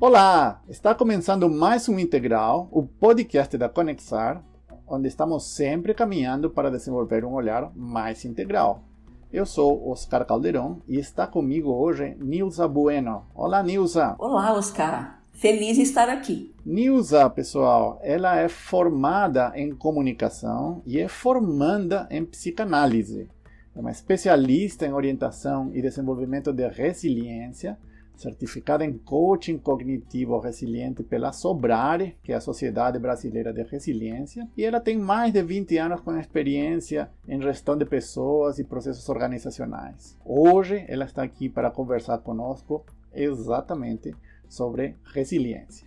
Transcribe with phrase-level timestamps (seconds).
[0.00, 0.62] Olá!
[0.68, 4.44] Está começando mais um Integral, o podcast da Conexar,
[4.86, 8.84] onde estamos sempre caminhando para desenvolver um olhar mais integral.
[9.32, 13.26] Eu sou Oscar Caldeirão e está comigo hoje Nilza Bueno.
[13.34, 14.14] Olá, Nilza!
[14.20, 15.20] Olá, Oscar!
[15.32, 16.54] Feliz em estar aqui.
[16.64, 23.28] Nilza, pessoal, ela é formada em comunicação e é formanda em psicanálise.
[23.74, 27.76] É uma especialista em orientação e desenvolvimento de resiliência
[28.18, 34.64] certificada em coaching cognitivo resiliente pela Sobrare, que é a Sociedade Brasileira de Resiliência, e
[34.64, 40.18] ela tem mais de 20 anos com experiência em gestão de pessoas e processos organizacionais.
[40.24, 44.14] Hoje ela está aqui para conversar conosco exatamente
[44.48, 45.86] sobre resiliência.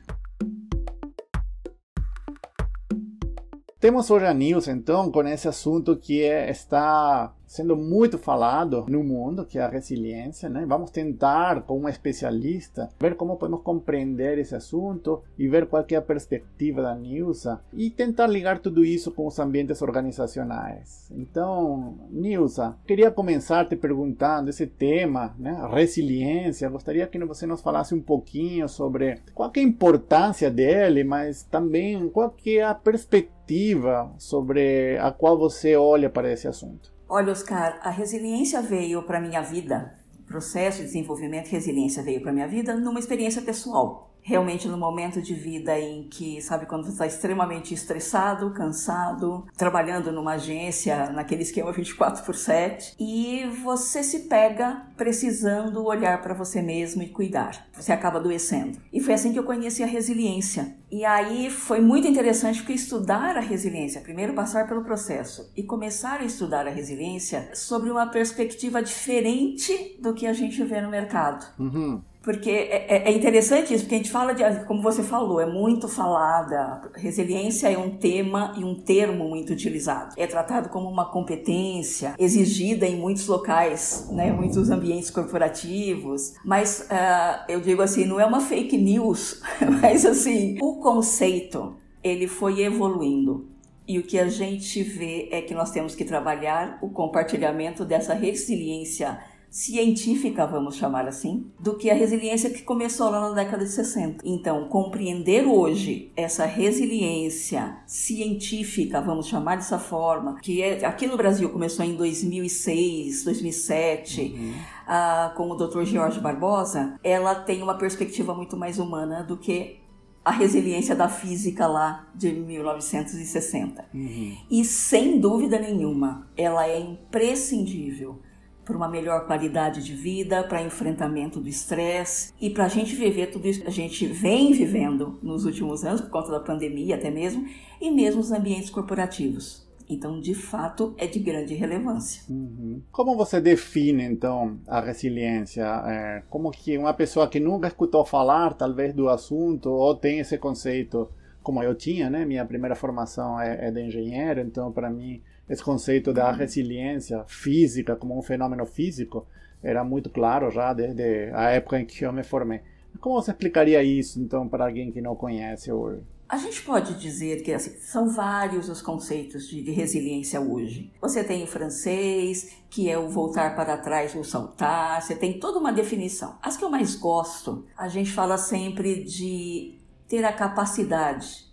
[3.77, 9.03] Temos hoje a news, então, com esse assunto que é, está sendo muito falado no
[9.03, 10.65] mundo, que é a resiliência, né?
[10.65, 15.95] Vamos tentar, com um especialista, ver como podemos compreender esse assunto e ver qual é
[15.95, 21.11] a perspectiva da Nilsa e tentar ligar tudo isso com os ambientes organizacionais.
[21.11, 25.59] Então, Nilsa, queria começar te perguntando esse tema, né?
[25.73, 26.69] Resiliência.
[26.69, 32.07] Gostaria que você nos falasse um pouquinho sobre qual é a importância dele, mas também
[32.07, 37.00] qual é a perspectiva sobre a qual você olha para esse assunto.
[37.13, 42.21] Olha, Oscar, a resiliência veio para minha vida, o processo de desenvolvimento de resiliência veio
[42.21, 46.85] para minha vida numa experiência pessoal realmente no momento de vida em que, sabe, quando
[46.85, 54.03] você está extremamente estressado, cansado, trabalhando numa agência, naquele esquema 24 por 7, e você
[54.03, 57.67] se pega precisando olhar para você mesmo e cuidar.
[57.73, 58.79] Você acaba adoecendo.
[58.93, 60.75] E foi assim que eu conheci a resiliência.
[60.91, 66.19] E aí foi muito interessante porque estudar a resiliência, primeiro passar pelo processo e começar
[66.19, 71.45] a estudar a resiliência sobre uma perspectiva diferente do que a gente vê no mercado.
[71.57, 72.01] Uhum.
[72.21, 75.45] Porque é, é, é, interessante isso, porque a gente fala de, como você falou, é
[75.45, 76.81] muito falada.
[76.95, 80.13] Resiliência é um tema e um termo muito utilizado.
[80.15, 86.35] É tratado como uma competência exigida em muitos locais, né, muitos ambientes corporativos.
[86.45, 89.41] Mas uh, eu digo assim, não é uma fake news,
[89.81, 93.49] mas assim, o conceito ele foi evoluindo.
[93.87, 98.13] E o que a gente vê é que nós temos que trabalhar o compartilhamento dessa
[98.13, 99.19] resiliência
[99.51, 104.23] científica, vamos chamar assim, do que a resiliência que começou lá na década de 60.
[104.23, 111.49] Então, compreender hoje essa resiliência científica, vamos chamar dessa forma, que é, aqui no Brasil
[111.49, 114.51] começou em 2006, 2007, uhum.
[114.51, 115.83] uh, com o Dr.
[115.83, 119.81] Jorge Barbosa, ela tem uma perspectiva muito mais humana do que
[120.23, 123.85] a resiliência da física lá de 1960.
[123.93, 124.37] Uhum.
[124.49, 128.19] E sem dúvida nenhuma, ela é imprescindível
[128.63, 133.27] para uma melhor qualidade de vida, para enfrentamento do estresse e para a gente viver
[133.27, 137.09] tudo isso que a gente vem vivendo nos últimos anos, por conta da pandemia até
[137.09, 137.45] mesmo,
[137.79, 139.69] e mesmo os ambientes corporativos.
[139.89, 142.23] Então, de fato, é de grande relevância.
[142.29, 142.81] Uhum.
[142.93, 145.63] Como você define, então, a resiliência?
[145.63, 150.37] É, como que uma pessoa que nunca escutou falar, talvez, do assunto, ou tem esse
[150.37, 151.09] conceito,
[151.43, 152.23] como eu tinha, né?
[152.23, 155.21] Minha primeira formação é, é de engenheiro, então, para mim,
[155.51, 159.27] esse conceito da resiliência física como um fenômeno físico
[159.61, 162.61] era muito claro já desde a época em que eu me formei.
[163.01, 166.03] Como você explicaria isso, então, para alguém que não conhece hoje?
[166.27, 170.89] A gente pode dizer que assim, são vários os conceitos de, de, resiliência hoje.
[171.01, 175.59] Você tem o francês, que é o voltar para trás ou saltar, você tem toda
[175.59, 176.37] uma definição.
[176.41, 181.45] As que eu mais gosto, a gente fala sempre de ter a capacidade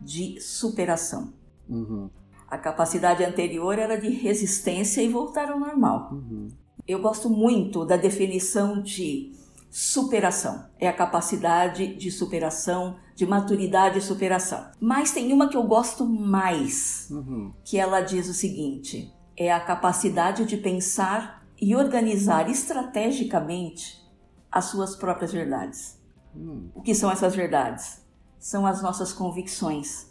[0.00, 1.34] de superação.
[1.68, 2.08] Uhum.
[2.48, 6.10] A capacidade anterior era de resistência e voltar ao normal.
[6.12, 6.48] Uhum.
[6.86, 9.32] Eu gosto muito da definição de
[9.70, 10.66] superação.
[10.78, 14.70] É a capacidade de superação, de maturidade e superação.
[14.80, 17.52] Mas tem uma que eu gosto mais, uhum.
[17.64, 24.02] que ela diz o seguinte: é a capacidade de pensar e organizar estrategicamente
[24.50, 26.00] as suas próprias verdades.
[26.34, 26.70] Uhum.
[26.74, 28.04] O que são essas verdades?
[28.38, 30.06] São as nossas convicções,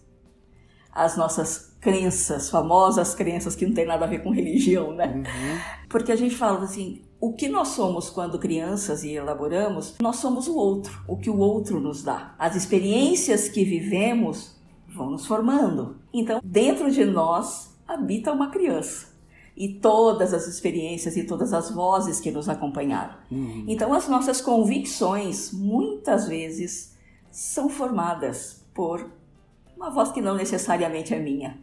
[0.91, 5.13] as nossas crenças, famosas crenças que não tem nada a ver com religião, né?
[5.17, 5.59] Uhum.
[5.89, 10.47] Porque a gente fala assim, o que nós somos quando crianças e elaboramos, nós somos
[10.47, 12.33] o outro, o que o outro nos dá.
[12.39, 14.55] As experiências que vivemos
[14.87, 15.97] vão nos formando.
[16.13, 19.13] Então, dentro de nós habita uma criança
[19.55, 23.15] e todas as experiências e todas as vozes que nos acompanharam.
[23.29, 23.65] Uhum.
[23.67, 26.97] Então, as nossas convicções muitas vezes
[27.29, 29.11] são formadas por
[29.75, 31.59] uma voz que não necessariamente é minha,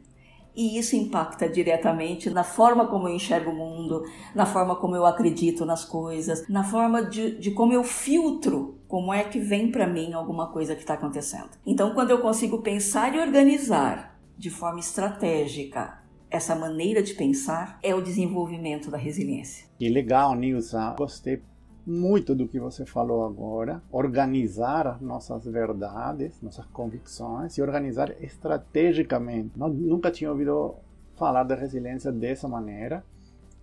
[0.55, 4.03] e isso impacta diretamente na forma como eu enxergo o mundo,
[4.35, 9.13] na forma como eu acredito nas coisas, na forma de, de como eu filtro Como
[9.13, 11.51] é que vem para mim alguma coisa que está acontecendo?
[11.65, 16.01] Então, quando eu consigo pensar e organizar de forma estratégica
[16.31, 19.67] essa maneira de pensar, é o desenvolvimento da resiliência.
[19.79, 20.95] Que legal, Nilza.
[20.97, 21.43] Gostei
[21.91, 23.83] muito do que você falou agora.
[23.91, 29.59] Organizar nossas verdades, nossas convicções e organizar estrategicamente.
[29.59, 30.77] Nunca tinha ouvido
[31.17, 33.05] falar da resiliência dessa maneira,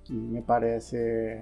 [0.03, 1.41] que me parece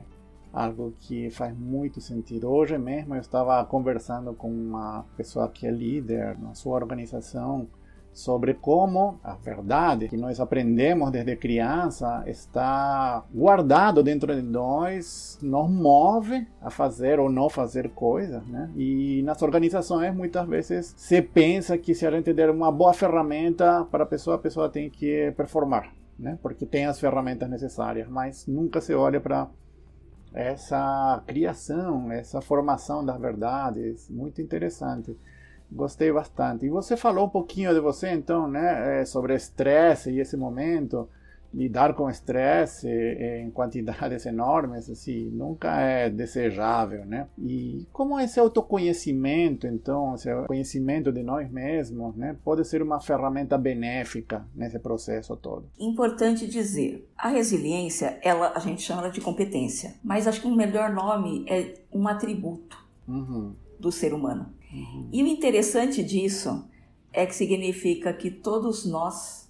[0.54, 2.50] algo que faz muito sentido.
[2.50, 7.68] Hoje mesmo eu estava conversando com uma pessoa que é líder na sua organização
[8.16, 15.70] sobre como a verdade que nós aprendemos desde criança está guardado dentro de nós, nos
[15.70, 18.72] move a fazer ou não fazer coisas, né?
[18.78, 23.86] E nas organizações muitas vezes se pensa que se a gente der uma boa ferramenta
[23.92, 26.40] para a pessoa, a pessoa tem que performar, né?
[26.42, 29.50] Porque tem as ferramentas necessárias, mas nunca se olha para
[30.34, 35.18] essa criação, essa formação das verdades, muito interessante.
[35.76, 36.66] Gostei bastante.
[36.66, 41.10] E você falou um pouquinho de você, então, né, é, sobre estresse e esse momento,
[41.56, 47.28] lidar com estresse é, em quantidades enormes, assim, nunca é desejável, né?
[47.38, 53.58] E como esse autoconhecimento, então, esse conhecimento de nós mesmos, né, pode ser uma ferramenta
[53.58, 55.70] benéfica nesse processo todo.
[55.80, 60.56] Importante dizer, a resiliência, ela, a gente chama ela de competência, mas acho que um
[60.56, 62.78] melhor nome é um atributo
[63.08, 63.54] uhum.
[63.80, 64.54] do ser humano.
[64.76, 65.10] Uhum.
[65.12, 66.68] E o interessante disso
[67.14, 69.50] é que significa que todos nós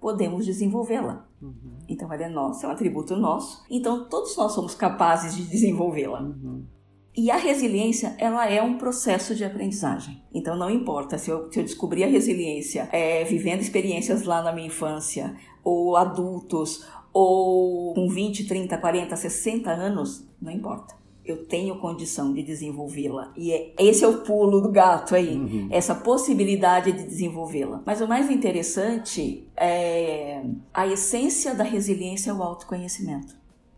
[0.00, 1.26] podemos desenvolvê-la.
[1.40, 1.78] Uhum.
[1.88, 3.64] Então ela é nossa, é um atributo nosso.
[3.70, 6.20] Então todos nós somos capazes de desenvolvê-la.
[6.20, 6.66] Uhum.
[7.14, 10.22] E a resiliência, ela é um processo de aprendizagem.
[10.32, 14.52] Então não importa se eu, se eu descobrir a resiliência é, vivendo experiências lá na
[14.52, 21.78] minha infância, ou adultos, ou com 20, 30, 40, 60 anos, não importa eu tenho
[21.78, 23.32] condição de desenvolvê-la.
[23.36, 25.68] E é, esse é o pulo do gato aí, uhum.
[25.70, 27.82] essa possibilidade de desenvolvê-la.
[27.86, 30.42] Mas o mais interessante é
[30.74, 33.34] a essência da resiliência é o autoconhecimento.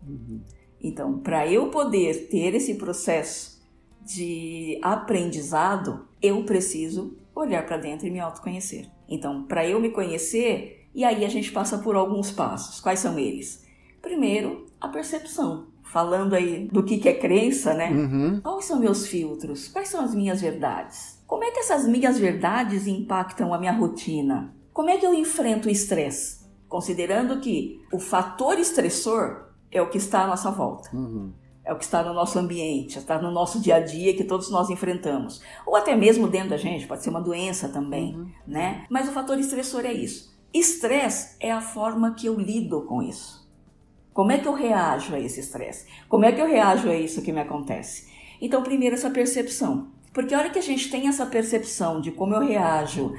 [0.07, 0.41] Uhum.
[0.83, 3.63] Então, para eu poder ter esse processo
[4.05, 8.89] de aprendizado, eu preciso olhar para dentro e me autoconhecer.
[9.09, 12.81] Então, para eu me conhecer, e aí a gente passa por alguns passos.
[12.81, 13.65] Quais são eles?
[14.01, 17.89] Primeiro, a percepção falando aí do que, que é crença, né?
[17.89, 18.41] Uhum.
[18.41, 19.69] Quais são meus filtros?
[19.69, 21.23] Quais são as minhas verdades?
[21.25, 24.53] Como é que essas minhas verdades impactam a minha rotina?
[24.73, 26.47] Como é que eu enfrento o estresse?
[26.69, 30.91] Considerando que o fator estressor é o que está à nossa volta.
[30.93, 31.33] Uhum.
[31.65, 34.51] É o que está no nosso ambiente, está no nosso dia a dia que todos
[34.51, 35.41] nós enfrentamos.
[35.65, 38.29] Ou até mesmo dentro da gente, pode ser uma doença também, uhum.
[38.49, 38.85] né?
[38.91, 40.35] Mas o fator estressor é isso.
[40.53, 43.44] Estresse é a forma que eu lido com isso.
[44.15, 45.87] Como é que eu reajo a esse estresse?
[46.09, 48.07] Como é que eu reajo a isso que me acontece?
[48.41, 49.89] Então, primeiro, essa percepção.
[50.13, 53.13] Porque a hora que a gente tem essa percepção de como eu reajo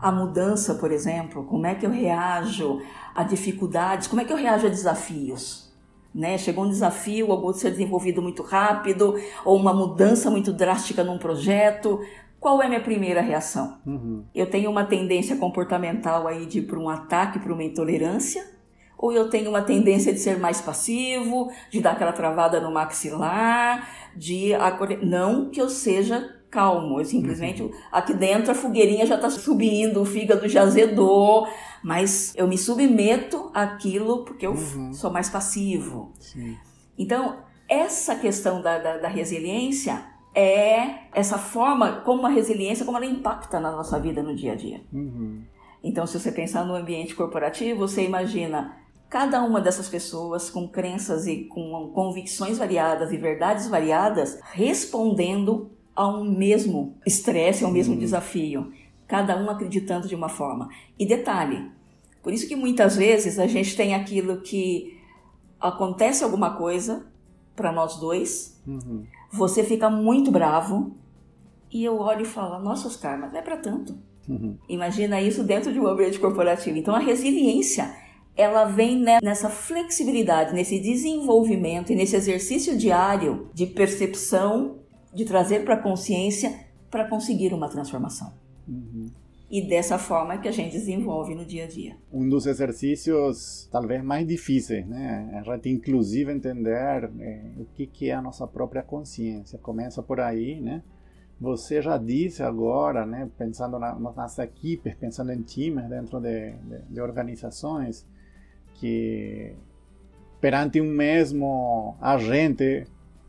[0.00, 2.82] à mudança, por exemplo, como é que eu reajo
[3.14, 5.72] a dificuldades, como é que eu reajo a desafios?
[6.12, 6.36] Né?
[6.36, 9.14] Chegou um desafio, algo ser desenvolvido muito rápido,
[9.44, 12.00] ou uma mudança muito drástica num projeto.
[12.40, 13.78] Qual é a minha primeira reação?
[13.86, 14.24] Uhum.
[14.34, 18.58] Eu tenho uma tendência comportamental aí de ir para um ataque, para uma intolerância,
[19.00, 23.88] ou eu tenho uma tendência de ser mais passivo, de dar aquela travada no maxilar,
[24.14, 25.02] de acolher.
[25.02, 27.70] Não que eu seja calmo, eu simplesmente uhum.
[27.90, 31.48] aqui dentro a fogueirinha já está subindo, o fígado já azedou,
[31.82, 34.92] mas eu me submeto àquilo porque eu uhum.
[34.92, 36.12] sou mais passivo.
[36.18, 36.58] Sim.
[36.98, 43.06] Então, essa questão da, da, da resiliência é essa forma como a resiliência, como ela
[43.06, 44.82] impacta na nossa vida no dia a dia.
[44.92, 45.42] Uhum.
[45.82, 48.79] Então, se você pensar no ambiente corporativo, você imagina
[49.10, 56.06] Cada uma dessas pessoas com crenças e com convicções variadas e verdades variadas respondendo a
[56.06, 58.00] um mesmo estresse, a um mesmo uhum.
[58.00, 58.72] desafio,
[59.08, 60.68] cada um acreditando de uma forma.
[60.96, 61.70] E detalhe,
[62.22, 64.96] por isso que muitas vezes a gente tem aquilo que
[65.60, 67.04] acontece alguma coisa
[67.56, 69.04] para nós dois, uhum.
[69.32, 70.96] você fica muito bravo
[71.68, 73.98] e eu olho e falo, nossa, Oscar, mas não é para tanto.
[74.28, 74.56] Uhum.
[74.68, 76.78] Imagina isso dentro de um ambiente corporativo.
[76.78, 77.92] Então a resiliência
[78.36, 84.78] ela vem nessa flexibilidade, nesse desenvolvimento e nesse exercício diário de percepção,
[85.12, 88.32] de trazer para a consciência para conseguir uma transformação.
[88.66, 89.06] Uhum.
[89.50, 91.96] E dessa forma que a gente desenvolve no dia a dia.
[92.12, 95.28] Um dos exercícios talvez mais difíceis, né?
[95.34, 99.58] A gente inclusive entender é, o que, que é a nossa própria consciência.
[99.58, 100.82] Começa por aí, né?
[101.40, 106.82] Você já disse agora, né, pensando na, nas equipes, pensando em times dentro de, de,
[106.90, 108.06] de organizações,
[108.80, 109.54] que
[110.40, 112.86] perante um mesmo agente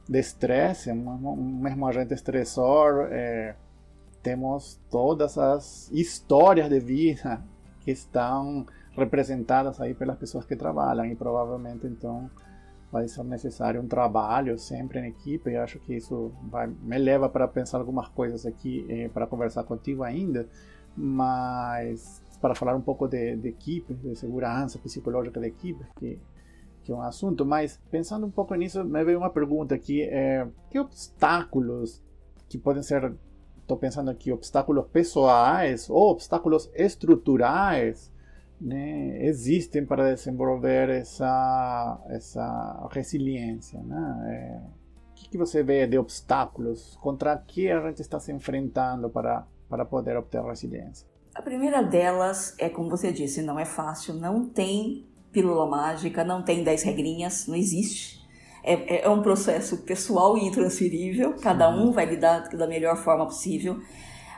[0.08, 3.55] de estresse, mesmo agente estressor, é,
[4.24, 7.43] temos todas as histórias de vida
[7.81, 8.65] que estão
[8.96, 12.29] representadas aí pelas pessoas que trabalham e provavelmente então
[12.91, 15.50] vai ser necessário um trabalho sempre em equipe.
[15.50, 19.63] E acho que isso vai, me leva para pensar algumas coisas aqui eh, para conversar
[19.63, 20.48] contigo ainda,
[20.96, 26.19] mas para falar um pouco de, de equipe, de segurança psicológica da equipe, que,
[26.83, 30.48] que é um assunto, mas pensando um pouco nisso, me veio uma pergunta aqui, é,
[30.69, 32.03] que obstáculos
[32.50, 33.13] que podem ser,
[33.62, 38.12] estou pensando aqui, obstáculos pessoais ou obstáculos estruturais
[38.60, 43.81] né, existem para desenvolver essa, essa resiliência.
[43.81, 44.25] Né?
[44.27, 46.98] É, o que, que você vê de obstáculos?
[47.01, 51.07] Contra que a gente está se enfrentando para, para poder obter resiliência?
[51.41, 56.43] A primeira delas é, como você disse, não é fácil, não tem pílula mágica, não
[56.43, 58.21] tem 10 regrinhas, não existe.
[58.63, 63.81] É, é, um processo pessoal e intransferível, cada um vai lidar da melhor forma possível.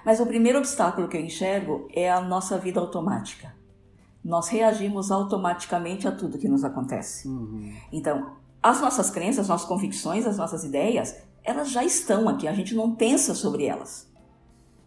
[0.05, 3.53] Mas o primeiro obstáculo que eu enxergo é a nossa vida automática.
[4.24, 7.27] Nós reagimos automaticamente a tudo que nos acontece.
[7.27, 7.74] Uhum.
[7.91, 12.53] Então, as nossas crenças, as nossas convicções, as nossas ideias, elas já estão aqui, a
[12.53, 14.12] gente não pensa sobre elas.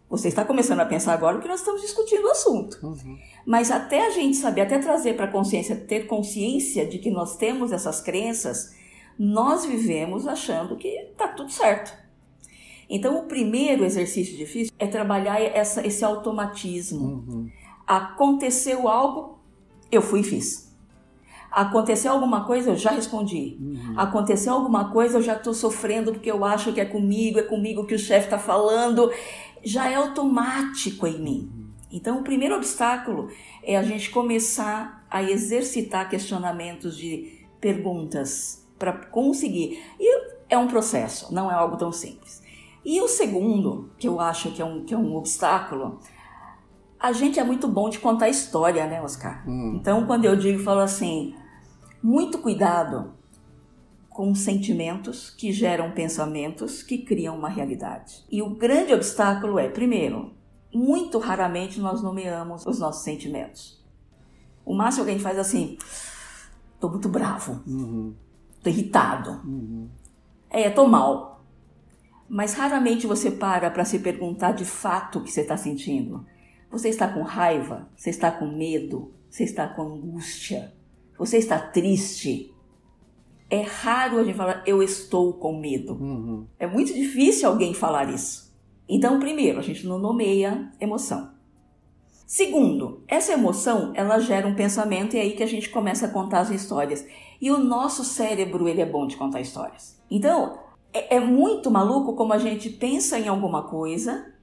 [0.09, 2.79] Você está começando a pensar agora porque nós estamos discutindo o assunto.
[2.81, 3.17] Uhum.
[3.45, 7.35] Mas até a gente saber, até trazer para a consciência, ter consciência de que nós
[7.35, 8.73] temos essas crenças,
[9.19, 11.93] nós vivemos achando que está tudo certo.
[12.89, 17.25] Então, o primeiro exercício difícil é trabalhar essa, esse automatismo.
[17.27, 17.51] Uhum.
[17.85, 19.39] Aconteceu algo,
[19.91, 20.67] eu fui e fiz.
[21.51, 23.57] Aconteceu alguma coisa, eu já respondi.
[23.59, 23.93] Uhum.
[23.97, 27.85] Aconteceu alguma coisa, eu já estou sofrendo porque eu acho que é comigo, é comigo
[27.85, 29.11] que o chefe está falando
[29.67, 31.51] já é automático em mim.
[31.91, 33.29] Então, o primeiro obstáculo
[33.63, 39.81] é a gente começar a exercitar questionamentos de perguntas para conseguir.
[39.99, 42.41] E é um processo, não é algo tão simples.
[42.83, 45.99] E o segundo, que eu acho que é um, que é um obstáculo,
[46.99, 49.43] a gente é muito bom de contar história, né, Oscar?
[49.47, 49.77] Hum.
[49.79, 51.35] Então, quando eu digo, falo assim,
[52.01, 53.16] muito cuidado
[54.17, 58.25] com sentimentos que geram pensamentos que criam uma realidade.
[58.31, 60.33] E o grande obstáculo é, primeiro,
[60.73, 63.79] muito raramente nós nomeamos os nossos sentimentos.
[64.65, 65.77] O máximo que a gente faz é assim:
[66.79, 68.15] tô muito bravo, uhum.
[68.63, 69.87] tô irritado, uhum.
[70.49, 71.45] é, tô mal.
[72.27, 76.25] Mas raramente você para para se perguntar de fato o que você está sentindo.
[76.71, 77.87] Você está com raiva?
[77.95, 79.13] Você está com medo?
[79.29, 80.73] Você está com angústia?
[81.19, 82.51] Você está triste?
[83.49, 85.93] É raro a gente falar eu estou com medo.
[85.93, 86.45] Uhum.
[86.59, 88.55] É muito difícil alguém falar isso.
[88.89, 91.31] Então, primeiro, a gente não nomeia emoção.
[92.25, 96.09] Segundo, essa emoção ela gera um pensamento e é aí que a gente começa a
[96.09, 97.05] contar as histórias.
[97.39, 99.97] E o nosso cérebro ele é bom de contar histórias.
[100.11, 100.59] Então
[100.93, 104.33] é, é muito maluco como a gente pensa em alguma coisa,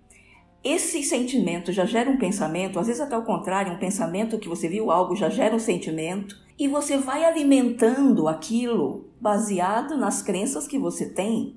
[0.62, 4.66] esse sentimento já gera um pensamento, às vezes até o contrário, um pensamento que você
[4.66, 10.78] viu algo já gera um sentimento, e você vai alimentando aquilo baseado nas crenças que
[10.78, 11.56] você tem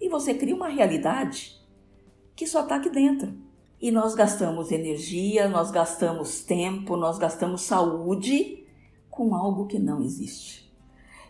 [0.00, 1.58] e você cria uma realidade
[2.34, 3.34] que só está aqui dentro.
[3.80, 8.64] E nós gastamos energia, nós gastamos tempo, nós gastamos saúde
[9.10, 10.72] com algo que não existe.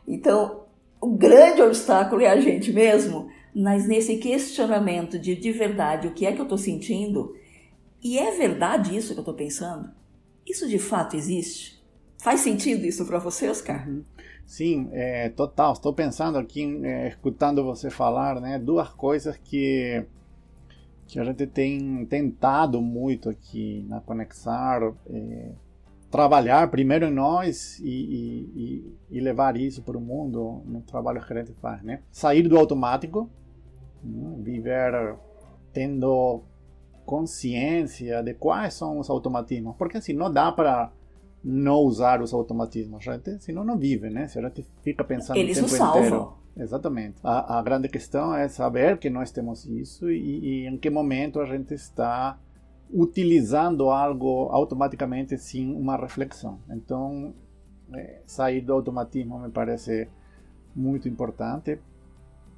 [0.07, 0.65] Então,
[1.01, 6.25] o grande obstáculo é a gente mesmo, mas nesse questionamento de de verdade o que
[6.27, 7.35] é que eu estou sentindo
[8.03, 9.91] e é verdade isso que eu estou pensando?
[10.47, 11.78] Isso de fato existe?
[12.19, 13.89] Faz sentido isso para você, Oscar?
[14.45, 15.73] Sim, é, total.
[15.73, 18.59] Estou pensando aqui, é, escutando você falar, né?
[18.59, 20.05] Duas coisas que
[21.07, 25.53] que a gente tem tentado muito aqui na Conexar, é,
[26.11, 31.33] trabalhar primeiro em nós e, e, e, levar isso para o mundo no trabalho que
[31.33, 32.03] a gente faz, né?
[32.11, 33.29] Sair do automático,
[34.05, 34.35] né?
[34.43, 35.17] viver
[35.73, 36.43] tendo
[37.07, 40.93] consciência de quais são os automatismos, porque assim não dá para
[41.43, 43.07] não usar os automatismos.
[43.07, 44.27] A gente, senão não vive, né?
[44.29, 46.01] Se a gente fica pensando Eles o tempo salvam.
[46.01, 46.33] inteiro.
[46.57, 47.21] Exatamente.
[47.23, 51.41] A, a, grande questão é saber que nós temos isso e, e, em que momento
[51.41, 52.37] a gente está
[52.91, 56.59] utilizando algo automaticamente sem uma reflexão.
[56.69, 57.33] Então,
[57.95, 60.09] é, sair do automatismo me parece
[60.75, 61.79] muito importante,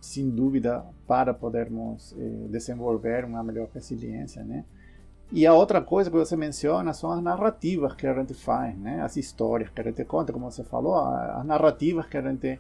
[0.00, 4.64] sem dúvida, para podermos é, desenvolver uma melhor resiliência, né?
[5.32, 9.00] E a outra coisa que você menciona são as narrativas que a gente faz, né?
[9.00, 12.58] as histórias que a gente conta, como você falou, as narrativas que a gente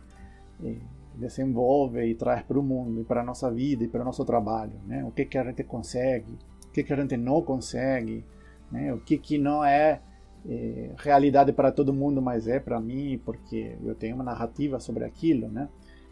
[0.62, 0.76] eh,
[1.16, 4.24] desenvolve e traz para o mundo, e para a nossa vida e para o nosso
[4.24, 4.74] trabalho.
[4.86, 5.04] Né?
[5.04, 8.24] O que, que a gente consegue, o que, que a gente não consegue,
[8.70, 8.94] né?
[8.94, 10.00] o que, que não é
[10.48, 15.04] eh, realidade para todo mundo, mas é para mim, porque eu tenho uma narrativa sobre
[15.04, 15.48] aquilo.
[15.48, 15.68] Né?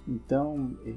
[0.09, 0.93] Então, eh,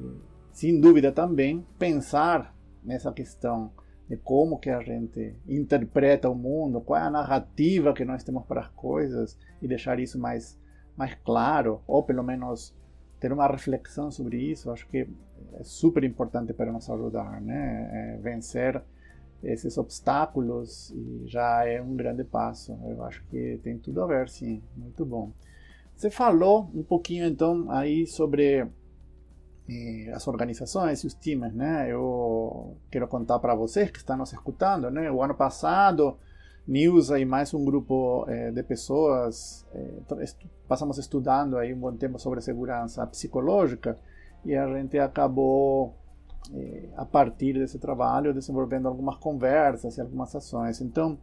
[0.51, 2.51] sem dúvida também, pensar
[2.83, 3.71] nessa questão
[4.11, 8.45] de como que a gente interpreta o mundo, qual é a narrativa que nós temos
[8.45, 10.59] para as coisas e deixar isso mais
[10.97, 12.75] mais claro, ou pelo menos
[13.17, 15.07] ter uma reflexão sobre isso, acho que
[15.53, 17.89] é super importante para nos ajudar, né?
[17.93, 18.83] É vencer
[19.41, 22.77] esses obstáculos e já é um grande passo.
[22.83, 24.61] Eu acho que tem tudo a ver, sim.
[24.75, 25.31] Muito bom.
[25.95, 28.67] Você falou um pouquinho então aí sobre
[30.13, 31.91] as organizações e os times, né?
[31.91, 35.09] Eu quero contar para vocês que estão nos escutando, né?
[35.11, 36.17] O ano passado,
[36.67, 41.91] Nilza e mais um grupo eh, de pessoas eh, estu passamos estudando aí um bom
[41.93, 43.97] tempo sobre segurança psicológica
[44.45, 45.95] e a gente acabou
[46.53, 50.81] eh, a partir desse trabalho desenvolvendo algumas conversas e algumas ações.
[50.81, 51.17] Então,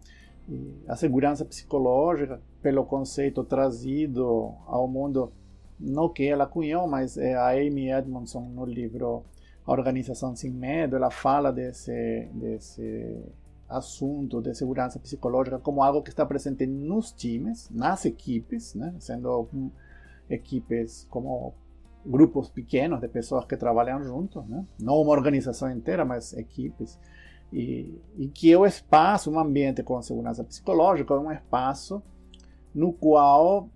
[0.50, 0.54] eh,
[0.88, 5.32] a segurança psicológica, pelo conceito trazido ao mundo
[5.78, 9.24] no que ela cunhou, mas é a Amy Edmondson no livro
[9.66, 13.24] A Organização Sem Medo, ela fala desse, desse
[13.68, 18.94] assunto de segurança psicológica como algo que está presente nos times, nas equipes, né?
[18.98, 19.48] sendo
[20.28, 21.54] equipes como
[22.04, 24.64] grupos pequenos de pessoas que trabalham juntos, né?
[24.80, 26.98] não uma organização inteira, mas equipes,
[27.52, 32.02] e, e que o espaço, um ambiente com segurança psicológica, é um espaço
[32.74, 33.68] no qual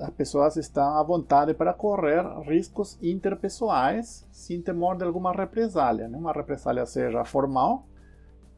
[0.00, 6.08] as pessoas estão à vontade para correr riscos interpessoais sem temor de alguma represália.
[6.08, 6.16] Né?
[6.16, 7.86] Uma represália seja formal,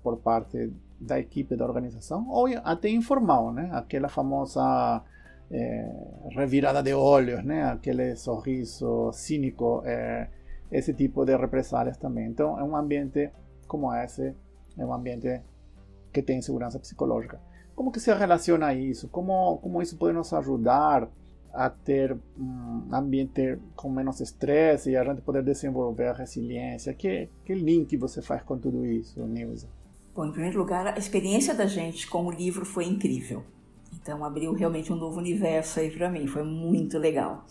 [0.03, 3.71] por parte da equipe da organização, ou até informal, né?
[3.73, 5.03] aquela famosa
[5.51, 7.65] é, revirada de olhos, né?
[7.65, 10.29] aquele sorriso cínico, é,
[10.71, 12.27] esse tipo de represálias também.
[12.27, 13.31] Então, é um ambiente
[13.67, 14.35] como esse,
[14.77, 15.41] é um ambiente
[16.13, 17.41] que tem segurança psicológica.
[17.79, 19.07] Como que se relaciona isso?
[19.07, 21.09] Como, como isso pode nos ajudar
[21.55, 26.93] a ter um ambiente com menos estresse e a gente poder desenvolver a resiliência?
[26.93, 29.69] Que, que link você faz com tudo isso, Nilza?
[30.13, 33.45] Bom, em primeiro lugar, a experiência da gente com o livro foi incrível.
[33.95, 37.47] Então, abriu realmente um novo universo aí para mim, foi muito legal.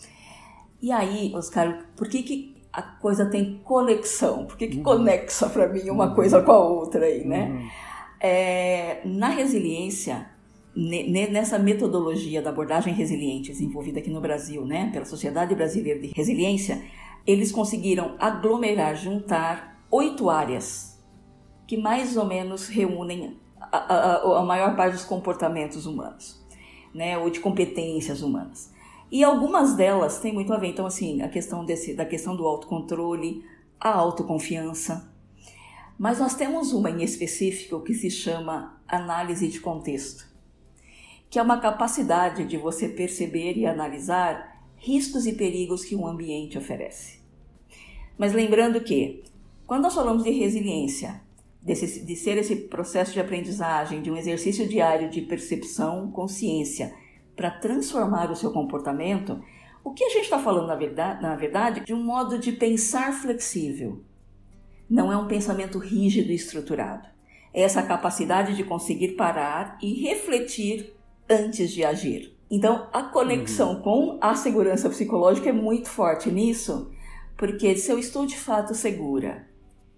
[0.82, 4.44] E aí, Oscar, por que, que a coisa tem conexão?
[4.44, 4.82] Por que, que uhum.
[4.82, 6.14] conexa para mim uma uhum.
[6.14, 7.48] coisa com a outra aí, né?
[7.48, 7.87] Uhum.
[8.20, 10.28] É, na resiliência,
[10.74, 16.82] nessa metodologia da abordagem resiliente desenvolvida aqui no Brasil, né, pela Sociedade Brasileira de Resiliência,
[17.26, 20.98] eles conseguiram aglomerar, juntar oito áreas
[21.66, 26.42] que mais ou menos reúnem a, a, a maior parte dos comportamentos humanos,
[26.94, 28.72] né, ou de competências humanas.
[29.10, 32.46] E algumas delas têm muito a ver, então assim, a questão desse, da questão do
[32.46, 33.44] autocontrole,
[33.80, 35.07] a autoconfiança.
[35.98, 40.28] Mas nós temos uma em específico que se chama análise de contexto
[41.30, 46.56] que é uma capacidade de você perceber e analisar riscos e perigos que um ambiente
[46.56, 47.20] oferece.
[48.16, 49.22] Mas lembrando que,
[49.66, 51.20] quando nós falamos de resiliência,
[51.60, 56.94] desse, de ser esse processo de aprendizagem, de um exercício diário de percepção, consciência,
[57.36, 59.40] para transformar o seu comportamento,
[59.84, 63.12] o que a gente está falando, na verdade, na verdade, de um modo de pensar
[63.12, 64.02] flexível.
[64.88, 67.08] Não é um pensamento rígido e estruturado.
[67.52, 70.94] É essa capacidade de conseguir parar e refletir
[71.28, 72.36] antes de agir.
[72.50, 73.82] Então, a conexão uhum.
[73.82, 76.90] com a segurança psicológica é muito forte nisso,
[77.36, 79.46] porque se eu estou de fato segura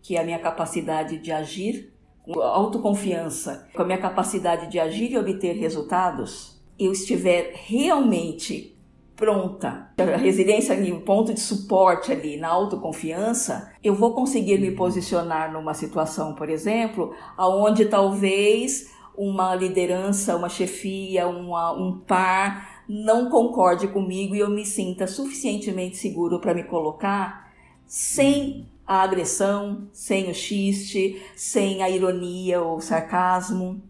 [0.02, 5.18] que a minha capacidade de agir, com autoconfiança, com a minha capacidade de agir e
[5.18, 8.76] obter resultados, eu estiver realmente
[9.20, 14.70] pronta, a resiliência ali, o ponto de suporte ali na autoconfiança, eu vou conseguir me
[14.70, 23.28] posicionar numa situação, por exemplo, aonde talvez uma liderança, uma chefia, uma, um par não
[23.28, 27.52] concorde comigo e eu me sinta suficientemente seguro para me colocar
[27.86, 33.82] sem a agressão, sem o xiste, sem a ironia ou sarcasmo.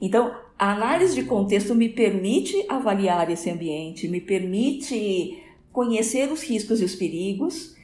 [0.00, 5.42] Então, a análise de contexto me permite avaliar esse ambiente, me permite
[5.72, 7.74] conhecer os riscos e os perigos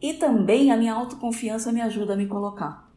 [0.00, 2.88] e também a minha autoconfiança me ajuda a me colocar.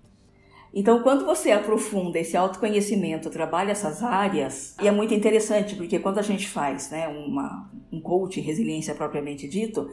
[0.71, 6.19] Então, quando você aprofunda esse autoconhecimento, trabalha essas áreas, e é muito interessante, porque quando
[6.19, 9.89] a gente faz né, uma, um coaching, resiliência propriamente dito,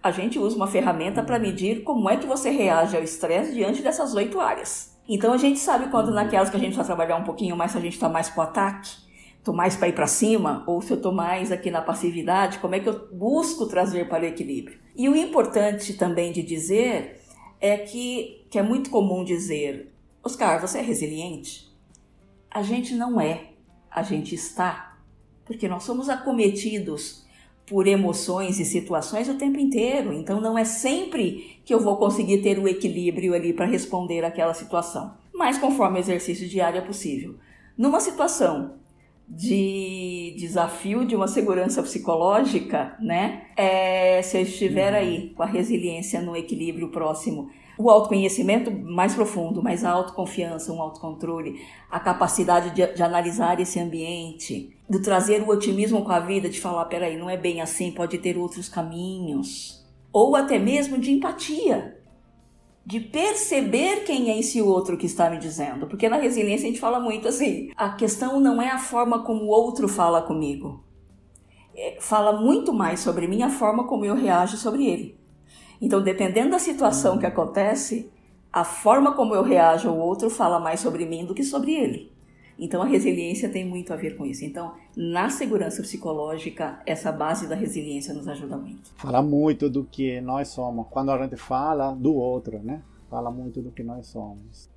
[0.00, 3.82] a gente usa uma ferramenta para medir como é que você reage ao estresse diante
[3.82, 4.95] dessas oito áreas.
[5.08, 7.78] Então, a gente sabe quando naquelas que a gente vai trabalhar um pouquinho mais, se
[7.78, 8.90] a gente está mais para ataque,
[9.38, 12.74] estou mais para ir para cima, ou se eu estou mais aqui na passividade, como
[12.74, 14.78] é que eu busco trazer para o equilíbrio.
[14.96, 17.20] E o importante também de dizer
[17.60, 19.92] é que, que é muito comum dizer,
[20.22, 21.72] Oscar, você é resiliente?
[22.50, 23.50] A gente não é,
[23.90, 24.98] a gente está,
[25.44, 27.25] porque nós somos acometidos
[27.66, 30.12] por emoções e situações o tempo inteiro.
[30.12, 34.54] Então não é sempre que eu vou conseguir ter o equilíbrio ali para responder aquela
[34.54, 35.14] situação.
[35.34, 37.34] Mas conforme o exercício diário é possível.
[37.76, 38.76] Numa situação
[39.28, 43.42] de desafio de uma segurança psicológica, né?
[43.56, 44.98] É, se eu estiver uhum.
[44.98, 50.80] aí com a resiliência no equilíbrio próximo, o autoconhecimento mais profundo, mais a autoconfiança, um
[50.80, 51.60] autocontrole,
[51.90, 56.60] a capacidade de, de analisar esse ambiente, de trazer o otimismo com a vida, de
[56.60, 61.96] falar, peraí, não é bem assim, pode ter outros caminhos, ou até mesmo de empatia
[62.86, 65.88] de perceber quem é esse outro que está me dizendo.
[65.88, 69.42] Porque na resiliência a gente fala muito assim: a questão não é a forma como
[69.42, 70.84] o outro fala comigo.
[71.74, 75.15] É, fala muito mais sobre mim a forma como eu reajo sobre ele.
[75.80, 78.10] Então, dependendo da situação que acontece,
[78.52, 82.12] a forma como eu reajo ao outro fala mais sobre mim do que sobre ele.
[82.58, 84.42] Então, a resiliência tem muito a ver com isso.
[84.42, 88.92] Então, na segurança psicológica, essa base da resiliência nos ajuda muito.
[88.96, 90.86] Fala muito do que nós somos.
[90.88, 92.82] Quando a gente fala do outro, né?
[93.10, 94.70] Fala muito do que nós somos.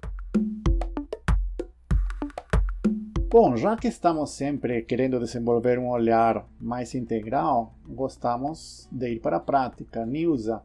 [3.31, 9.37] Bom, já que estamos sempre querendo desenvolver um olhar mais integral, gostamos de ir para
[9.37, 10.05] a prática.
[10.05, 10.63] Nilza,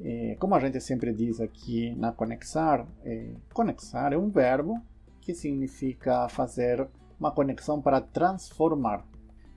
[0.00, 4.80] eh, como a gente sempre diz aqui na Conexar, eh, conexar é um verbo
[5.20, 6.86] que significa fazer
[7.18, 9.04] uma conexão para transformar.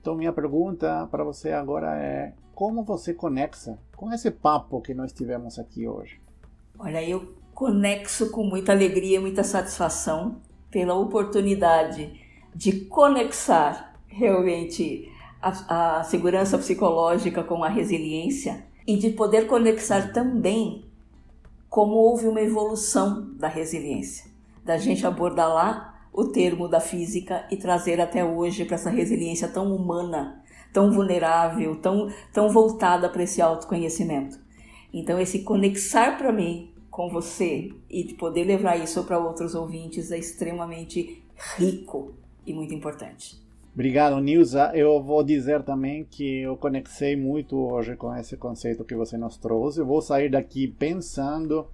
[0.01, 5.11] Então, minha pergunta para você agora é: como você conexa com esse papo que nós
[5.11, 6.19] tivemos aqui hoje?
[6.77, 12.19] Olha, eu conexo com muita alegria, muita satisfação pela oportunidade
[12.55, 20.85] de conexar realmente a, a segurança psicológica com a resiliência e de poder conexar também
[21.69, 24.29] como houve uma evolução da resiliência
[24.69, 29.47] da gente abordar lá o termo da física e trazer até hoje para essa resiliência
[29.47, 34.39] tão humana, tão vulnerável, tão, tão voltada para esse autoconhecimento.
[34.93, 40.11] Então, esse conexar para mim com você e de poder levar isso para outros ouvintes
[40.11, 41.23] é extremamente
[41.57, 42.13] rico
[42.45, 43.41] e muito importante.
[43.73, 44.71] Obrigado, Nilza.
[44.73, 49.37] Eu vou dizer também que eu conectei muito hoje com esse conceito que você nos
[49.37, 49.79] trouxe.
[49.79, 51.67] Eu vou sair daqui pensando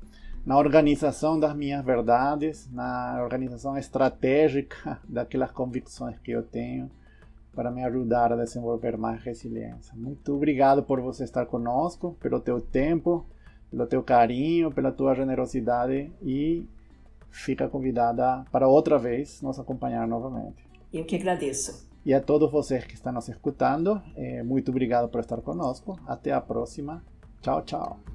[0.46, 6.92] na organização das minhas verdades, na organização estratégica daquelas convicções que eu tenho
[7.56, 9.94] para me ajudar a desenvolver mais resiliência.
[9.96, 13.26] Muito obrigado por você estar conosco, pelo teu tempo,
[13.72, 16.68] pelo teu carinho, pela tua generosidade e
[17.32, 20.65] fica convidada para outra vez nos acompanhar novamente.
[20.96, 21.86] Eu que agradeço.
[22.06, 26.00] E a todos vocês que estão nos escutando, eh, muito obrigado por estar conosco.
[26.08, 27.04] Até a próxima.
[27.42, 28.15] Tchau, tchau.